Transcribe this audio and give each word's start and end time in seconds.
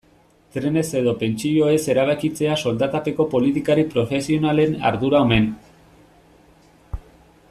Trenez 0.53 0.83
edo 1.01 1.11
pentsioez 1.23 1.83
erabakitzea 1.95 2.55
soldatapeko 2.69 3.27
politikari 3.35 3.85
profesionalen 3.93 4.75
ardura 4.93 5.23
omen. 5.29 5.49